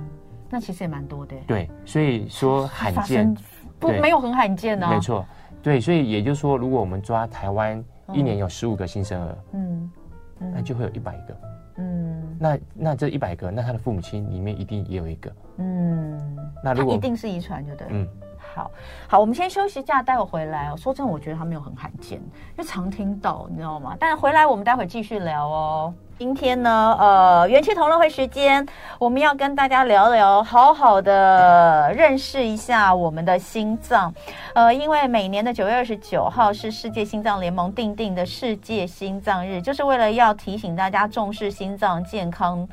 [0.49, 3.35] 那其实也蛮多的，对，所以说罕见。
[3.77, 4.93] 不，没有很罕见呢、啊。
[4.93, 5.25] 没错，
[5.61, 9.91] 对，所以也就是说，如果我们抓台湾一年有十五个新生儿，嗯，嗯，
[10.39, 11.37] 那就会有一百个，
[11.77, 18.07] 嗯，那那这一百个，那他的父母亲里面一定也有一个，嗯，那如果一定是遗传，就对，嗯，
[18.55, 18.71] 好，
[19.07, 20.77] 好，我们先休息一下，待会回来哦。
[20.77, 23.97] 说真的，我觉得他没有很罕见，因为常听到，你知道吗？
[23.99, 25.93] 但回来我们待会继续聊哦。
[26.17, 28.65] 今天呢，呃，元气同乐会时间，
[28.97, 34.13] 我们要跟大家聊聊，好好的认识一下我们的心脏。
[34.53, 42.65] 呃，因为每年的九月二十九号是世界心脏联盟订定的世界心脏日，就是为了要提醒大家重视心脏健康，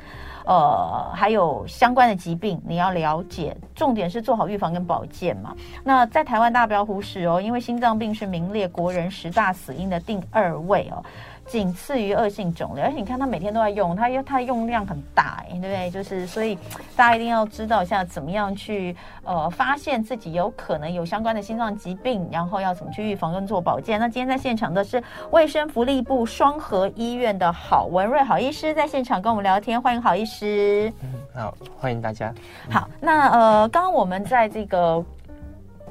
[0.45, 5.55] 呃，还有相关的疾病，你要了解，重点是做好预防跟保健嘛。
[5.83, 11.03] 那在台湾，大家不要忽视哦，因为心脏病是名列国人十大死因的第二位哦。
[11.45, 15.89] 仅次于恶性肿瘤，而且你看他每天都在用，他用他用量很大，哎对不对？
[15.91, 16.57] 就是所以
[16.95, 23.99] 大家一定要知道一下怎么样去呃发现自己有可能有相关的心脏疾病，然后要怎么去预防跟做保健。
[23.99, 30.91] 那今天在现场的是卫生福利部双河医院的郝文瑞郝医师在现场跟我们聊天，欢迎郝医师。
[31.01, 32.33] 嗯，好，欢迎大家。
[32.69, 35.03] 好，那呃，刚刚我们在这个。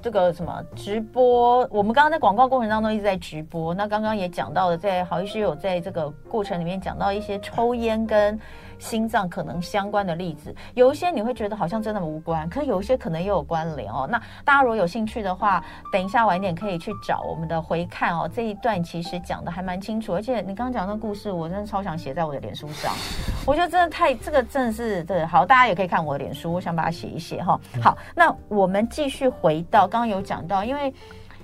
[0.03, 1.67] 这个什么直播？
[1.71, 3.73] 我们刚刚在广告过程当中一直在直播。
[3.73, 8.39] 那刚刚也讲到了，在郝医师有在这个过程里面讲到一些抽烟跟
[8.83, 10.55] 心脏可能相关的例子。
[10.75, 14.09] 有一些你会觉得好像真的无关，可是有一些可能也有关联哦。
[14.11, 18.29] 那大家如果有兴趣的话，等一下晚点可以去找我们的回看哦。
[18.35, 22.93] 这一段其实讲的还蛮清楚，而且你刚刚讲的故事，我真的超想写在我的脸书上。
[23.47, 27.59] 我觉得真的太这个真的是对，好，大家也可以看我的脸书，我想把它写一写哈。
[27.81, 29.87] 好，那我们继续回到。
[29.87, 30.93] 刚刚有讲到，因为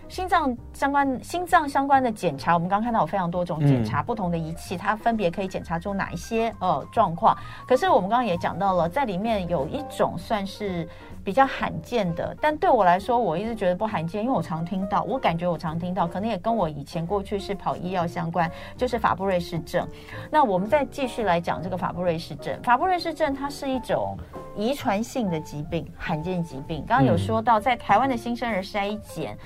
[0.09, 7.37] 心脏相关、心脏相关的检查，我们刚刚看到有非常多种检查，不同的仪器，它分别可以检查出哪一些呃状况。
[7.67, 10.89] 可是我们刚刚也讲到了，在里面有一种算是。
[11.25, 19.87] 比较罕见的，但对我来说，我一直觉得不罕见，因为我常听到，我感觉我常听到，可能也跟我以前过去是跑医药相关，就是法布瑞氏症。
[20.31, 22.59] 那我们再继续来讲这个法布瑞氏症。
[22.63, 24.17] 法布瑞氏症它是一种
[24.57, 26.83] 遗传性的疾病，罕见疾病。
[26.89, 29.37] 刚刚有说到，在台湾的新生儿筛检，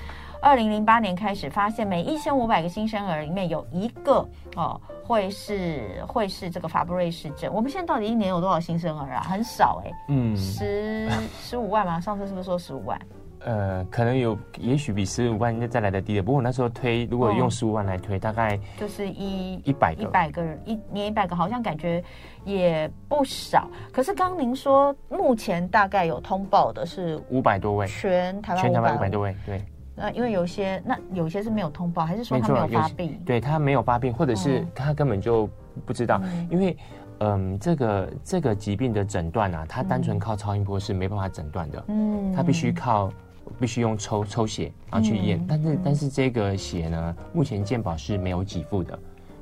[0.43, 4.27] 二零零八年开始发现，每一千五百个新生儿里面有一个
[4.57, 4.79] 哦。
[5.05, 7.53] 会是会是这个法布瑞氏症。
[7.53, 9.21] 我们现在到底一年有多少新生儿啊？
[9.21, 11.09] 很少哎、欸，嗯，十
[11.41, 11.99] 十五万吗？
[11.99, 12.97] 上次是不是说十五万？
[13.39, 16.23] 呃，可能有，也许比十五万应该再来的低的。
[16.23, 22.01] 不过我那时候推，如果用十五万来推，哦、大概就是一一百个一百个人一年一百个，好像感觉
[22.45, 23.69] 也不少。
[23.91, 29.61] 可是刚您说目前大概有通报的是五百多位，全台湾全台湾五百多位，对。
[29.95, 33.21] 那因为有些那有些是没有通报，还是说他没有发病？
[33.23, 35.47] 对，他没有发病，或者是他根本就
[35.85, 36.75] 不知道，嗯、因为
[37.19, 43.13] 嗯，这个这个疾病的诊断啊，他单纯靠超音波是没办法诊断的，嗯，他必须靠
[43.59, 48.97] 必须用抽抽血然后去验，嗯、但是但是这个血呢，目前健保是没有给付的，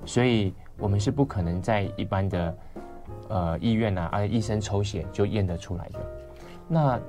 [0.05, 2.57] 所以我们是不可能在一般的
[3.29, 5.99] 呃医院啊，啊医生抽血就验得出来的，
[6.67, 6.99] 那。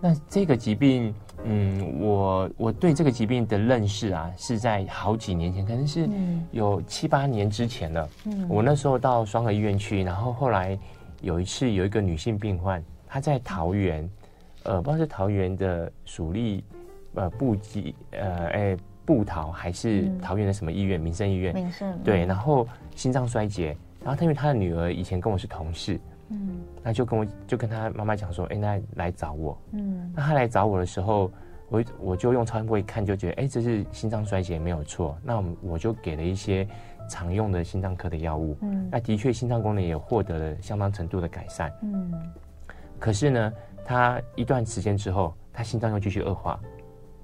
[0.00, 6.08] 那这个疾病，嗯，我我对这个疾病的认识啊，是在好几年前，可能是
[6.52, 8.08] 有七八年之前了。
[8.26, 10.78] 嗯，我那时候到双河医院去，然后后来
[11.22, 14.08] 有一次有一个女性病患，她在桃园，
[14.64, 16.62] 呃，不知道是桃园的属立，
[17.14, 21.00] 呃，布吉，呃，哎，布桃还是桃园的什么医院？
[21.00, 21.54] 民生医院。
[21.54, 21.98] 民生。
[22.04, 25.98] 对，然后心脏衰竭，然后她因为她的女儿以前跟我是同事。
[26.28, 29.56] 嗯，那就跟我就跟他妈妈讲说，哎、欸，那来找我。
[29.72, 31.30] 嗯，那他来找我的时候，
[31.68, 35.16] 我我就用超音波一看，就觉得，哎、欸，这是心脏衰竭没有错。
[35.22, 36.66] 那我就给了一些
[37.08, 38.56] 常用的心脏科的药物。
[38.62, 41.72] 嗯，那的确心脏功能也获得了相当程度的改善。
[41.82, 42.12] 嗯，
[42.98, 43.52] 可是呢，
[43.84, 46.58] 他一段时间之后，他心脏又继续恶化。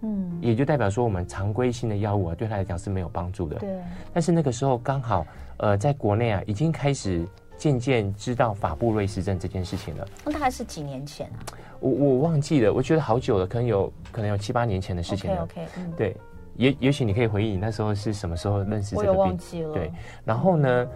[0.03, 3.59] 嗯，也就代表说，我们常规性的药物啊，对他来讲是没有帮助的。
[3.59, 3.81] 对。
[4.13, 7.27] 但是那个时候刚好，呃，在国内啊，已经开始。
[7.63, 10.05] 渐渐知道法布瑞氏症这件事情了。
[10.25, 11.39] 那大概是几年前啊？
[11.79, 15.45] 我我忘记了，我觉得好久了，可能有可能有七八年前的事情了。
[15.45, 16.17] OK，, okay、嗯、对，
[16.57, 19.13] 也也许你可以回忆你那时候是什么时候认识这个病？
[19.13, 19.73] 我忘记了。
[19.75, 19.93] 对，
[20.25, 20.89] 然后呢，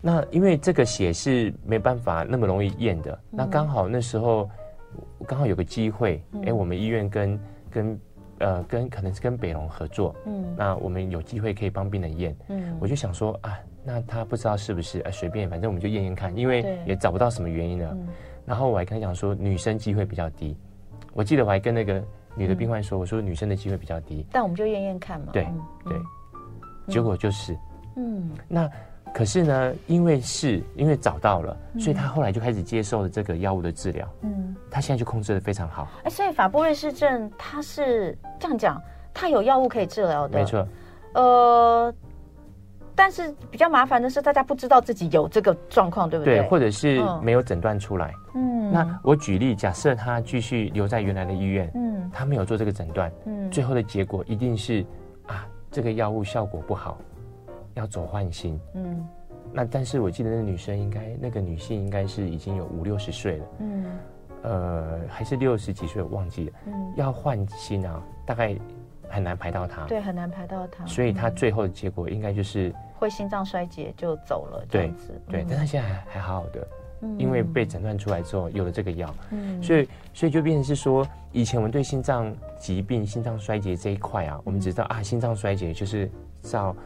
[0.00, 4.48] 那因为这个血是没办法那么容易验的，嗯、那刚好那时候
[5.26, 7.40] 刚好有个机会，哎、嗯，我们医院跟
[7.72, 8.00] 跟
[8.38, 13.58] 呃跟可能是跟北龙合作，嗯，那我们有机会可以帮病人验，嗯，我就想说啊。
[13.86, 17.90] 那他不知道是不是，呃，随便，反正我们就验验看，因为也找不到什么原因了。
[17.92, 18.08] 嗯、
[18.46, 20.56] 然后我还跟他讲说，女生机会比较低。
[21.12, 22.02] 我记得我还跟那个
[22.34, 24.24] 女的病患说，嗯、我说女生的机会比较低。
[24.32, 25.26] 但我们就验验看嘛。
[25.34, 25.98] 对、嗯、对，
[26.88, 27.54] 结果就是，
[27.96, 28.70] 嗯，那
[29.12, 34.08] 可是呢，因为是因为找到了，所以他后来就开始接受了这个药物的治疗。
[34.22, 35.86] 嗯，他现在就控制的非常好。
[36.04, 40.38] 哎，所以法布瑞氏症他是这样讲，他有药物可以治疗的。
[40.38, 40.66] 没错。
[41.12, 41.94] 呃。
[42.96, 46.38] 但是比较麻烦的是，大家不知道自己有这个状况，对不对？
[46.38, 48.14] 对，或者是没有诊断出来。
[48.34, 54.84] 嗯，那我举例，假设他继续留在原来的医院，嗯，他没有做这个诊断，嗯，最后的结果一定是
[55.26, 56.96] 啊，这个药物效果不好，
[57.74, 58.58] 要走换新。
[58.74, 59.04] 嗯，
[59.52, 63.84] 那但是我记得那女生应该，那个女性应该是已经有五六十岁了，嗯，
[64.42, 68.56] 呃，还是六十几岁，我忘记了，嗯，要换新啊，大概。
[69.08, 75.20] 很难排到他，对，很难排到他，所以他最后的结果应该就是、嗯、会心脏衰竭就走了这样子。
[75.28, 76.66] 对，对，但他现在还还好好的，
[77.02, 86.10] 嗯、因为被诊断出来之后有了这个药，嗯，所以所以就变成是说，以前我们对心脏疾病、心脏衰竭这一块啊，我们只知道啊，心脏衰竭就是
[86.42, 86.76] 照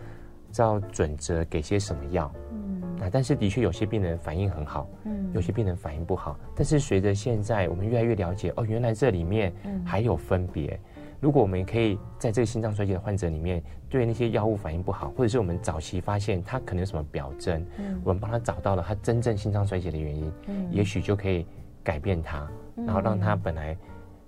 [0.50, 9.52] 照准则给些什么药，嗯，啊，但是的确有些病人反应很好，嗯，有些病人反应不好，但是随着现在我们越来越了解，哦，原来这里面
[9.85, 10.78] 还有分别。
[11.20, 21.44] 如果我们可以在这个心脏衰竭的患者里面，对那些药物反应不好，或者是我们早期发现他可能有什么表征，嗯，我们帮他找到了他真正心脏衰竭的原因，嗯，也许就可以
[21.83, 23.76] 改变他，然后让他本来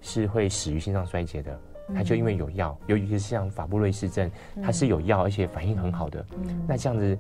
[0.01, 1.61] 是会死于心脏衰竭的，
[1.95, 4.29] 他就因为有药，尤其是像法布瑞氏症，
[4.61, 6.27] 他是有药而且反应很好的，
[6.67, 7.19] 那这样子，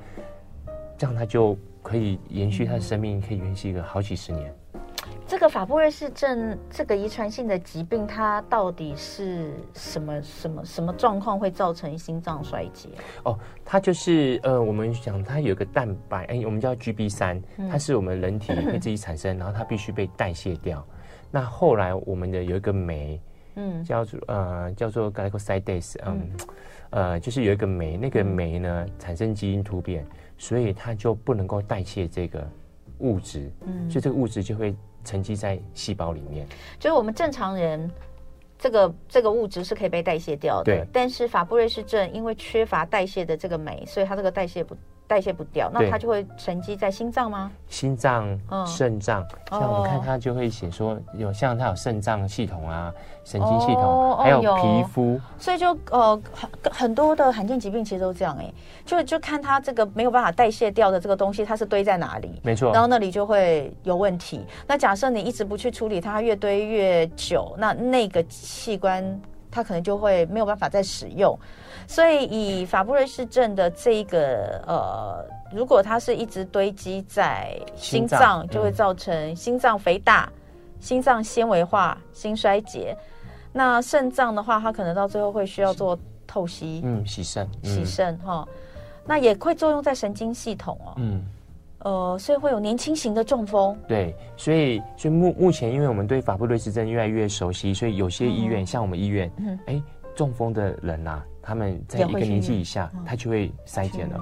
[0.98, 4.52] 这样他就可以延续他的生命，可以延续一个好几十年。
[5.40, 12.90] 这个法布瑞氏症这个遗传性的疾病，它到底是什么什么什么状况会造成心脏衰竭？
[13.24, 20.86] 哦，它就是呃，我们讲它有个蛋白，哎，我们叫 GB 三，它是我们人体会自己产生，然后它必须被代谢掉。
[21.30, 23.18] 那后来我们的有一个酶，
[23.54, 26.30] 嗯，叫做呃叫做 glycosidase，嗯，
[26.90, 32.46] 呃，就是有一个酶，那个酶呢产生基因突变，所以它就不能够代谢这个
[32.98, 34.76] 物质，嗯，所以这个物质就会。
[35.04, 36.46] 沉积在细胞里面，
[36.78, 37.90] 就是我们正常人，
[38.58, 40.64] 这个这个物质是可以被代谢掉的。
[40.64, 44.76] 对，但是法布瑞氏症因为缺乏代谢的这个酶，所以它这个代谢不。
[45.10, 47.50] 代谢不掉，那它就会沉积在心脏吗？
[47.66, 52.94] 心脏、肾脏，像我们看它就会写说有像它有肾脏系统啊、
[53.24, 58.54] 神经系统，还有皮肤，所以就呃很很多的罕见疾病其实都这样哎，
[58.86, 62.40] 就就看它这个没有办法代谢掉的这个东西，它是堆在哪里？
[62.44, 64.46] 没错，然后那里就会有问题。
[64.68, 69.20] 那假设你一直不去处理它，越堆越久，那那个器官
[69.50, 71.36] 它可能就会没有办法再使用。
[71.90, 82.96] 所以，以法布瑞氏症的这一个呃，如果它是一直堆积在心脏，就会造成心脏肥大、嗯、心脏纤维化、心衰竭。
[83.52, 85.98] 那肾脏的话，它可能到最后会需要做
[86.28, 88.46] 透析，嗯，洗肾，洗肾哈。
[89.04, 91.24] 那也会作用在神经系统哦，嗯，
[91.80, 93.76] 呃，所以会有年轻型的中风。
[93.88, 99.82] 对，所以所以目目前，因为我们对法布瑞氏症越来越熟悉，所以有些医院，嗯、像我们医院，嗯，哎，
[100.20, 104.20] 中风的人呐、啊，他们在一个年纪以下，他就会筛检了。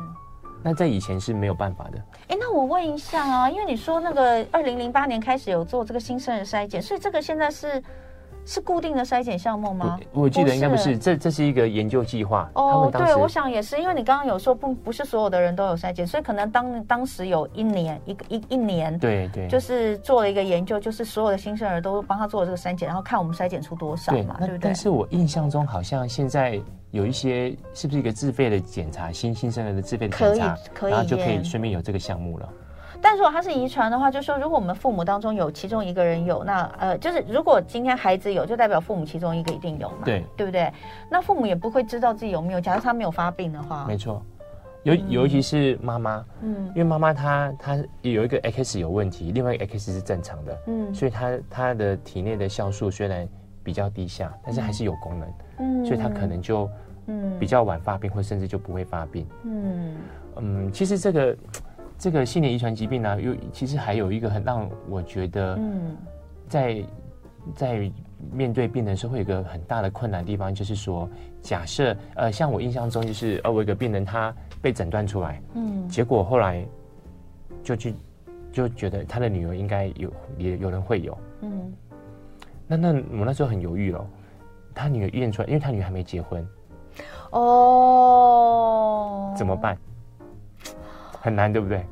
[0.62, 1.98] 那在以前是没有办法的。
[2.28, 7.82] 哎，那我问一下啊，因为你说那个二零零八年开始有做这个新生儿筛检，所以这个现在是。
[8.48, 10.00] 是固定的筛检项目吗？
[10.10, 12.50] 我记得应该不是，这这是一个研究计划。
[12.54, 24.58] 哦，对，我想也是，因为你刚刚有说不不是所有的人都有筛检，所以可能当当时有一年一个一一年，对对，就是做了一个研究，就是所有的新生儿都帮他做了这个筛检，然后看我们筛检出多少嘛，对不对？
[24.62, 26.58] 但是我印象中好像现在
[26.90, 32.48] 有一些是不是一个自费的检查，新新生儿的自费的检查，可以，可以，然后就可以顺便有这个项目了。
[33.00, 40.72] 但如果它是遗传的话，就是说如果我们父母当中有其中一个人有，那呃，就是如果今天孩子有，就代表父母其中一个一定有嘛，对，对不对？
[41.10, 44.20] 那父母也不会知道自己有没有，假如他没有发病的话，没错，
[44.82, 53.28] 尤尤其是妈妈，嗯，因为妈妈她她有一个 X 有问题，另外一个 X 是正常的，嗯，所以她她的体内的酵素虽然
[53.62, 56.68] 比较低下，但是还是有功能，嗯，所以她可能就
[57.06, 57.38] 嗯。
[57.38, 59.96] 比较晚发病，或甚至就不会发病，嗯。
[60.36, 61.36] 嗯，其实这个。
[61.98, 65.96] 这个心理遗传疾病呢、啊，有其实还有一个很让我觉得，嗯。
[66.48, 66.82] 在
[67.54, 67.92] 在
[68.32, 71.06] 面对病人时候会有一个很大的困难的地方，就是说，
[71.42, 76.66] 假设呃，像我印象中就是，呃，我有一个病人他被诊断出来，嗯，结果后来
[77.62, 77.94] 就去
[78.50, 81.70] 就觉得他的女儿应该有也有人会有，嗯，
[82.66, 84.06] 那那我那时候很犹豫了，
[84.74, 86.48] 他女儿验出来，因为他女儿还没结婚，
[87.32, 88.54] 哦，
[89.36, 89.76] 怎么办？
[91.20, 91.84] 很难，对不对？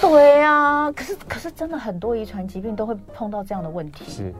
[0.00, 4.04] 对呀、啊，可是可是真的很多遗传疾病都会碰到这样的问题。
[4.04, 4.32] 是，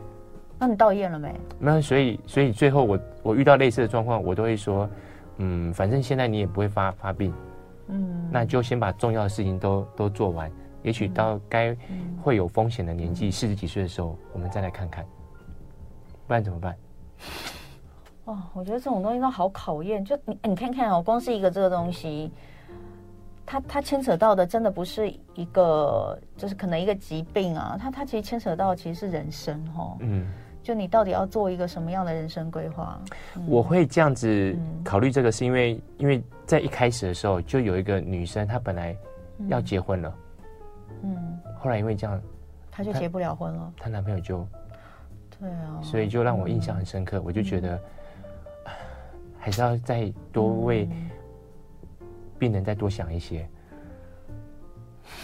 [0.59, 1.35] 那你到验了没？
[1.59, 4.89] 没有，所以所以最后我我遇到类似的状况，我都会说，
[5.39, 7.35] 嗯，反正现在你也不会发发病，
[7.89, 10.51] 嗯，那就先把重要的事情都都做完，
[10.83, 11.77] 也许到该
[12.23, 15.05] 会有风险的年纪，四十几岁的时候，我们再来看看，
[16.29, 16.77] 不然怎么办？
[18.27, 22.31] 哦，我觉得这种东西都好考验，就你你看看哦，光是一个这个东西。
[23.51, 29.97] 它它牵扯到的真的不是一个，就是可能一个疾病啊，它它其实牵扯到的其实是人生哈。
[29.99, 30.25] 嗯，
[30.63, 33.01] 就你到底要做一个什么样的人生规划？
[33.35, 38.97] 嗯、我会这样子考虑这个，是因为因为在一开始的时候就有一个女生，她本来
[39.49, 40.15] 要结婚了，
[41.03, 42.23] 嗯，后来因为这样，
[42.71, 44.47] 她就结不了婚了，她男朋友就，
[45.41, 47.75] 对啊，所以就让我印象很深刻，嗯、我就觉得、
[48.67, 48.73] 嗯、
[49.41, 50.89] 还是要再多为。
[52.41, 53.47] 病人再多想一些，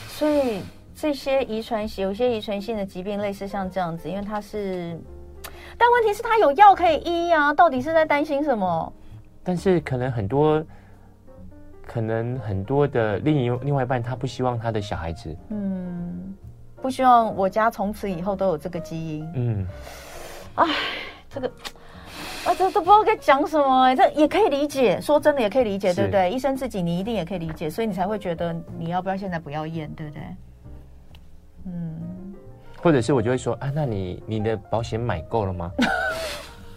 [0.09, 0.61] 所以
[0.95, 5.01] 这些遗传性，有些遗传性的疾病，类似像这样子，因为它是，
[5.79, 8.93] 但问题是它有药可以医啊，到底是在担心什么？
[9.43, 10.63] 但是可能很多，
[11.87, 16.37] 可能很多的另一另外一半，他不希望他的小孩子，嗯，
[16.83, 19.67] 不希望我家从此以后都有这个基因，嗯，
[20.57, 20.67] 哎，
[21.31, 21.51] 这个。
[22.47, 26.31] 啊，这都不知道该讲什么哎，这也可以理解，说真的也可以理解，对不对？
[26.31, 30.23] 医生自己你一定也可以理解，所以你才会觉得你要不要现在不要验，对不对？
[31.67, 32.35] 嗯，
[32.81, 35.73] 或者是我就会说啊，那你你的保险买够了吗？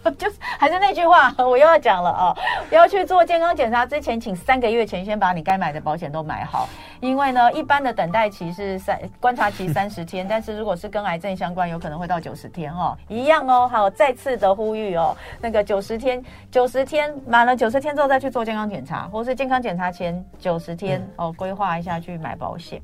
[0.16, 2.36] 就是还是那句话，我又要讲了啊！
[2.70, 6.68] 要去做健康检查之前，请三个月前先把你该买的保险都买好，
[7.00, 13.68] 因为呢，一般的等待期是三观察期三十天，但是如果是跟癌症相关，有可能会到九十天哦，一样哦。
[13.68, 22.80] 好，再次的呼吁哦，那个九十天，九十天满了九十天之后再去做健康检查，或是健康检查前九十天哦，规划一下去买保险。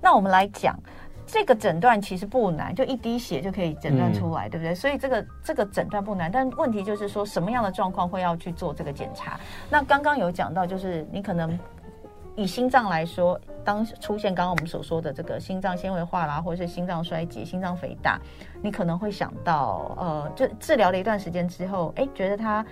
[0.00, 0.76] 那我们来讲。
[1.28, 4.74] 这个诊断其实不难，就一滴血就可以诊断出来，嗯、对不对？
[4.74, 9.38] 所以这个这个诊断不难，但问题就是说什么样的状况会要去做这个检查？
[9.68, 11.56] 那刚刚有讲到，就是你可能
[12.34, 18.18] 以心脏来说，当出现刚刚我们所说的这个心脏纤维化啦，或者是心脏衰竭、心脏肥大，
[18.62, 22.64] 你可能会想到，呃，就治疗了一段时间之后，哎，觉得它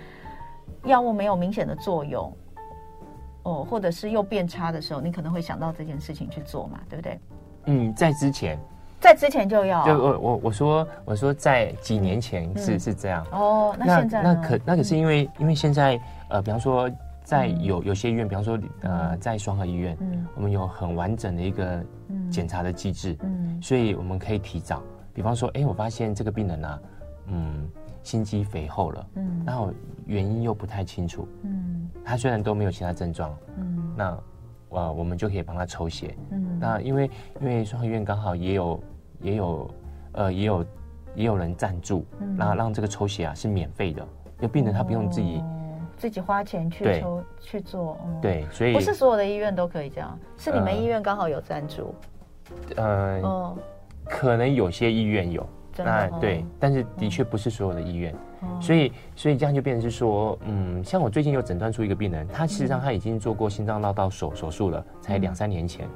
[0.83, 2.35] 药物没有明显的作用，
[3.43, 7.19] 哦，或者是又变差的时候，你可能会想到这件事情去做嘛，对不对？
[7.67, 8.57] 嗯，在之前，
[8.99, 9.85] 在之前就要。
[9.85, 13.25] 就我我我说我说在几年前是、嗯、是这样。
[13.31, 15.99] 哦，那现在那，那可那可是因为、嗯、因为现在
[16.29, 16.89] 呃，比方说
[17.23, 21.83] 在有有些医院，比方说呃，在双河医院，嗯，我们有很完整的一个
[22.31, 24.81] 检查的机制，嗯，所以我们可以提早。
[25.13, 26.79] 比方说，哎，我发现这个病人呢、啊，
[27.27, 27.69] 嗯，
[28.01, 29.71] 心肌肥厚了，嗯，然后
[30.05, 34.17] 原因又不太清楚，嗯，他虽然都没有其他症状，嗯，那。
[34.69, 36.15] 呃，我们就可以帮他抽血。
[36.31, 37.09] 嗯，那因为
[37.41, 38.83] 因为双和医院刚好也有
[39.21, 39.69] 也有
[40.13, 40.65] 呃也有
[41.15, 42.05] 也有人赞助，
[42.37, 44.07] 然后让这个抽血啊是免费的，
[44.39, 45.43] 就病人他不用自己。
[45.97, 51.95] 自己花钱去抽去做，嗯，对，所以不是所有的医院都可以这样，是你们医院刚好有赞助，
[52.75, 53.57] 呃，哦，
[54.05, 55.43] 可能有些医院有，
[55.77, 58.13] 那对，但是的确不是所有的医院，
[58.61, 65.87] 所以所以这样就变成是说，嗯，像我最近有诊断出一个病人，他事实上他已经做过心脏绕道手手术了，才两三年前，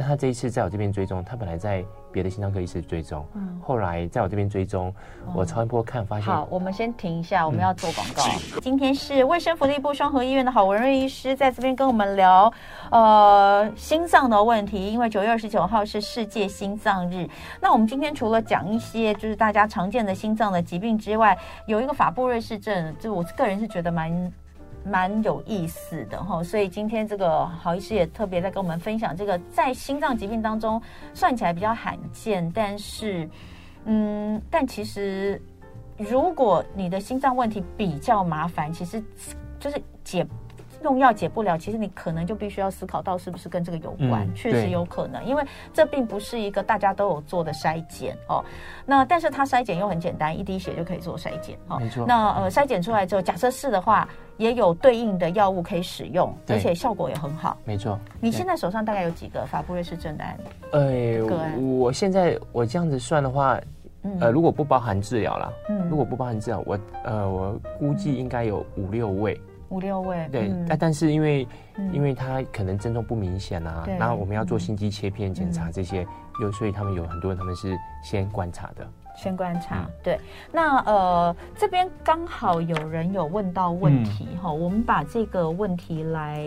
[0.00, 1.84] 但他这一次在我这边追踪，他本来在。
[2.12, 4.92] 别的心脏科医师追踪，嗯，后来在我这边追踪，
[5.28, 6.24] 嗯、我超音波看发现。
[6.24, 8.24] 好，我们先停一下，我们要做广告。
[8.24, 12.52] 嗯、今天是卫生福利部双和医院的郝文瑞医师在这边跟我们聊，
[12.90, 14.92] 呃，心脏的问题。
[14.92, 17.28] 因为九月二十九号是世界心脏日，
[17.60, 24.32] 那我们今天除了讲一些就是大家常见的心脏的疾病之外，有一个法布瑞氏症，就我个人是觉得蛮。
[24.84, 30.80] 蛮有意思的哈，所以今天这个郝医师也特别在跟我们分享这个在心脏疾病当中
[31.14, 33.28] 算起来比较罕见，但是，
[33.84, 35.40] 嗯，但其实
[35.96, 39.02] 如果你的心脏问题比较麻烦，其实
[39.58, 40.26] 就是解。
[40.82, 48.44] 用药解不了，其实你可能就必须要思考到是不是跟这个有关，嗯、确实有可能，因为这并不是一个大家都有做的筛检哦。
[48.86, 51.78] 那但是它筛检又很简单，一滴血就可以做筛检哦。
[51.78, 52.06] 没错。
[52.06, 54.08] 那呃筛检出来之后，假设是的话，
[54.38, 57.56] 也有对应的药物可以使用，而且效果也很好。
[57.64, 57.98] 没错。
[58.20, 60.44] 你现在手上大概有几个法布瑞氏症的案例？
[60.72, 63.60] 呃，我现在我这样子算的话，
[64.02, 69.38] 嗯、呃，如果不包含治疗啦，嗯，如果不包含治疗，我呃我估计应该有五六位。
[69.70, 71.46] 五六位，对，但、嗯、但是因为，
[71.76, 76.02] 嗯、因为他可能症状不明显啊，对然后我们要做心肌切片检查这些，
[76.40, 80.20] 有、嗯、所以他们有很多人他们是先观察的，先观察，嗯、对。
[80.52, 86.44] 那呃这边刚好有人有问到问题哈，嗯、我们把这个问题来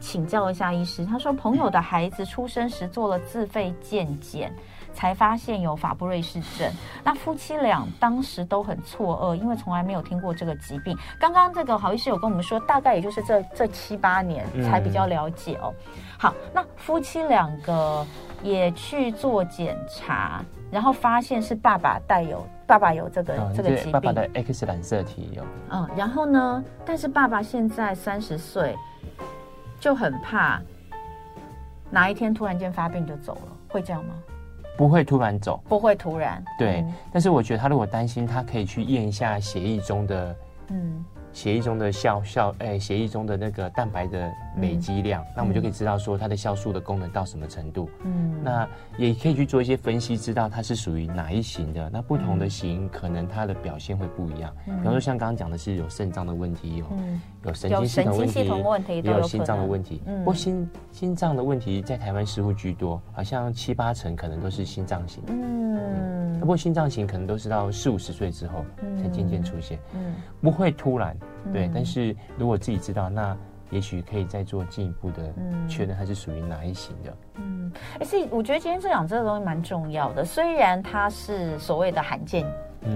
[0.00, 1.04] 请教一下医师。
[1.04, 4.52] 他说朋友的孩子出生时做了自费健检。
[4.92, 6.70] 才发现有法布瑞氏症，
[7.02, 10.96] 那夫妻俩当时都很错愕，因为从来没有听过这个疾病。
[11.18, 15.74] 刚刚这个郝医师有跟我们说，大概也就是这这七八年才比较了解哦。
[15.86, 18.06] 嗯、好，那夫妻两个
[18.42, 25.42] 也去做检查，然后发现是爸爸带有，爸爸有这个、哦、这个疾病，爸爸的 X 染色体有。
[25.70, 26.64] 嗯，然后呢？
[26.84, 28.76] 但是爸爸现在三十岁，
[29.80, 30.60] 就很怕
[31.90, 34.14] 哪一天突然间发病就走了，会这样吗？
[34.76, 36.42] 不会突然走，不会突然。
[36.58, 40.36] 对，嗯、但是我觉得他如果担心，他可以去验一下协议中的，
[40.68, 41.04] 嗯。
[41.32, 47.88] 血液中的酵酵，哎，血液中的那个蛋白的累积量，嗯、那我们就可以知道说它的酵素的功能到什么程度。
[48.04, 48.68] 嗯，那
[48.98, 51.88] 也可以去做一些分析，知道它是属于哪一型的。
[51.90, 54.54] 那不同的型，可能它的表现会不一样。
[54.66, 60.02] 嗯、比方说，像刚刚讲的是有肾脏的问题，有、嗯、有神经系统问题，也有心脏的问题。
[60.06, 65.22] 嗯、不过心心脏的问题在台湾似乎居多，好像七八成可能都是心脏型。
[65.28, 68.64] 嗯，嗯，不过心脏型可能都是到四五十岁之后
[69.00, 69.78] 才渐渐出现。
[69.94, 71.16] 嗯，不会突然。
[71.52, 73.36] 对，但是如果自己知道，那
[73.70, 75.34] 也许可以再做进一步的
[75.68, 77.16] 确认，它是属于哪一型的。
[77.36, 82.46] 嗯，哎，所以我觉得今天这两这个东西蛮重要的，虽然它是所谓的罕见。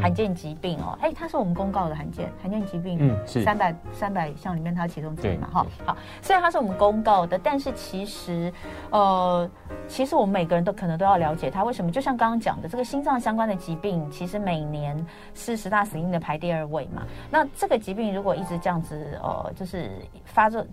[0.00, 8.52] 罕见疾病哦，哎，它是我们公告的罕见罕见疾病，嗯，是三百三百项里面它其中之一嘛，哈，好，虽然它是我们公告的，但是其实，
[8.90, 9.48] 呃，
[9.88, 11.90] 其实我们每个人都可能都要了解它为什么。
[11.90, 17.02] 就像刚刚讲的，这个心脏相关的疾病，其实每年是十大死因的排第二位嘛。
[17.30, 19.90] 那这个疾病如果一直这样子，呃，就是
[20.24, 20.66] 发作。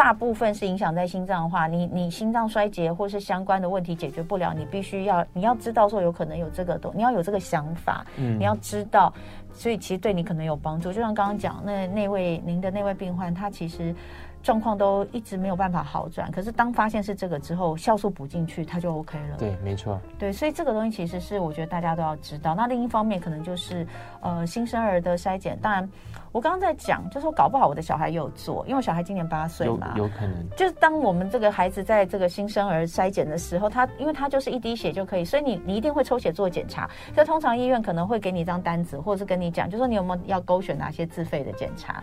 [0.00, 9.12] 大部分是影响在心脏的话，你你心脏衰竭或是相关的问题解决不了，你必须要你要知道说有可能有这个东，你要有这个想法，嗯，你要知道，
[9.52, 10.90] 所以其实对你可能有帮助。
[10.90, 13.94] 就像刚刚讲那那位您的那位病患，他其实。
[14.42, 19.36] 状况都一直没有办法好转，可是当发现是这个之后，酵素补进去，它就 OK 了。
[19.36, 20.00] 对，没错。
[20.18, 22.54] 对，所以这个东西其实是我觉得大家都要知道。
[22.54, 23.86] 那另一方面，可能就是
[24.22, 25.58] 呃新生儿的筛检。
[25.60, 25.86] 当然，
[26.32, 30.48] 我刚刚在讲，就是说搞不好我的小孩也有做，因为我小孩今年八岁嘛，有，有可能。
[30.56, 36.88] 就是当我们这个孩子在这个新生儿筛检的时候，他因为他就是一滴血就可以，所以你你一定会抽血做检查。
[37.16, 42.02] 就通常医院可能会给你一张单子，或者是跟你讲，就说你有没有要勾选哪些自费的检查。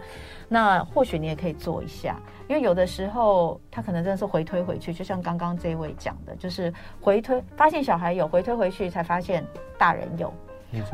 [0.49, 2.19] 那或许你也可以做一下，
[2.49, 9.45] 因为有的时候他可能真的是回推回去，就像刚刚这位讲的，就是回推发现小孩有，回推回去才发现
[9.78, 10.34] 大人有。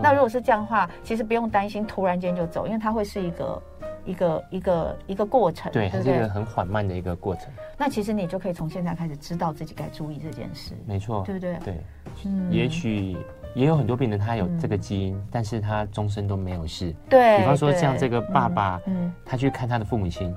[0.01, 3.63] 那如果是这样的话，其实不用担心突然间就走，因为它会是一个
[4.05, 7.45] 一个一个一个过程，对，它是一个很缓慢的一个过程。
[7.77, 10.73] 那其实你就可以从现在开始知道自己该注意这件事。
[10.85, 11.57] 没错，对不对？
[11.63, 11.83] 对，
[12.25, 13.17] 嗯，也许。
[13.55, 16.91] 也有很多病人，他有这个基因，嗯、但是他终身都没有事。
[17.07, 20.35] 对，比方说像这个爸爸，嗯，他去看他的父母亲，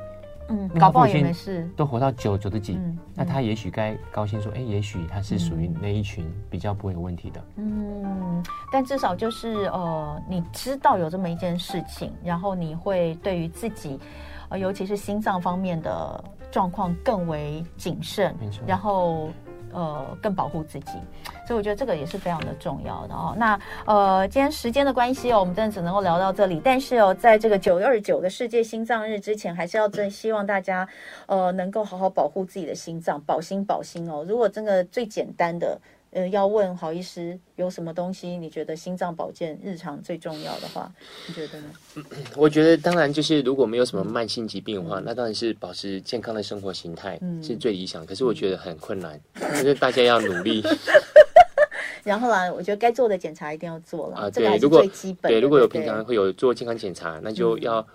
[0.49, 7.45] 嗯，搞不好也没事，都活到九九十几，嗯、那他也许该高兴说，哎、欸，也许他是属于那一群比较不会有问题的。
[7.57, 13.99] 嗯，但至少就是呃，你知道有这么一件事情，然后你会对于自己，
[14.49, 18.35] 呃，尤其是心脏方面的状况更为谨慎，
[18.67, 19.29] 然后。
[19.77, 20.93] 呃，更保护自己，
[21.47, 23.35] 所以我觉得这个也是非常的重要的哦。
[23.37, 26.59] 那呃，今天时间的关系哦，我们真的只能够聊到这里。
[26.65, 30.89] 但是哦，在这个九二九的世界心脏日之前，还是要真希望大家
[31.27, 34.25] 呃能够好好保护自己的心脏，保心保心哦。
[34.27, 35.79] 如果真的最简单的。
[36.17, 38.39] 呃，要问郝医师有什么东西？
[38.39, 40.91] 你觉得心脏保健日常最重要的话，
[41.29, 41.67] 你觉得呢？
[42.35, 48.03] 我觉得当然就是如果没有什么慢性疾病的话，嗯、那当然是保持健康的生活形态是最理想。
[48.03, 50.63] 嗯、可是我觉得很困难，可是大家要努力。
[52.03, 54.31] 然后啦，我觉得该做的检查一定要做了啊。
[54.31, 54.83] 对，如果
[55.21, 57.87] 对，如果有平常会有做健康检查，那就要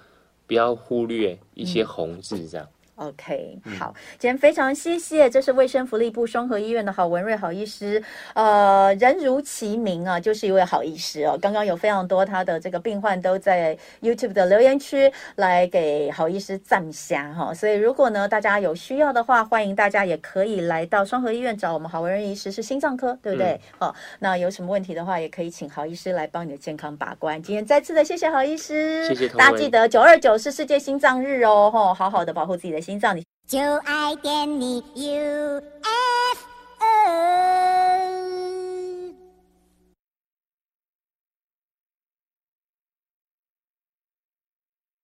[0.46, 2.68] 不要忽略一些红字这样。
[3.02, 8.02] OK，好，今天非常谢谢，这是卫生福利部双和医院的郝文瑞郝医师，
[8.36, 11.36] 呃，人如其名啊，就是一位好医师哦。
[11.41, 23.60] 刚刚有非常多他的这个病患都在 YouTube 的留言区来给郝医师赞下哈，所以如果呢大家有需要的话，欢迎大家也可以来到双和医院找我们郝文瑞医师，是心脏科，对不对？
[23.80, 27.41] 好、嗯哦，那有什么问题的话，也可以请郝医师来帮你的健康把关。
[27.41, 32.91] 今天再次的谢谢郝医师，谢谢，大家记得九二九是世界心脏日哦，吼，好好的保护自己的心。
[32.92, 33.26] 心脏里。
[33.48, 35.62] 就爱点你 UFO。